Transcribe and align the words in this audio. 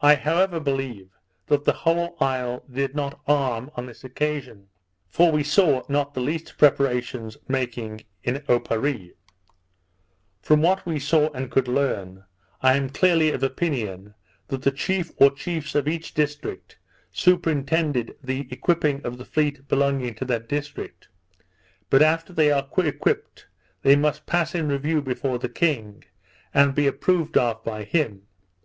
I 0.00 0.16
however 0.16 0.58
believe, 0.58 1.10
that 1.46 1.62
the 1.64 1.72
whole 1.84 2.16
isle 2.20 2.64
did 2.68 2.96
not 2.96 3.20
arm 3.28 3.70
on 3.76 3.86
this 3.86 4.02
occasion; 4.02 4.66
for 5.08 5.30
we 5.30 5.44
saw 5.44 5.84
not 5.88 6.12
the 6.14 6.20
least 6.20 6.58
preparations 6.58 7.36
making 7.46 8.00
in 8.24 8.40
Oparree. 8.48 9.12
From 10.42 10.60
what 10.60 10.84
we 10.84 10.98
saw 10.98 11.30
and 11.34 11.52
could 11.52 11.68
learn, 11.68 12.24
I 12.62 12.76
am 12.76 12.90
clearly 12.90 13.30
of 13.30 13.44
opinion 13.44 14.14
that 14.48 14.62
the 14.62 14.72
chief 14.72 15.12
or 15.18 15.30
chiefs 15.30 15.76
of 15.76 15.86
each 15.86 16.12
district 16.12 16.76
superintended 17.12 18.16
the 18.24 18.48
equipping 18.50 19.02
of 19.06 19.18
the 19.18 19.24
fleet 19.24 19.68
belonging 19.68 20.16
to 20.16 20.24
that 20.24 20.48
district; 20.48 21.06
but 21.90 22.02
after 22.02 22.32
they 22.32 22.50
are 22.50 22.66
equipped, 22.82 23.46
they 23.82 23.94
must 23.94 24.26
pass 24.26 24.52
in 24.52 24.66
review 24.66 25.00
before 25.00 25.38
the 25.38 25.48
king, 25.48 26.02
and 26.52 26.74
be 26.74 26.88
approved 26.88 27.36
of 27.38 27.62
by 27.62 27.84
him. 27.84 28.26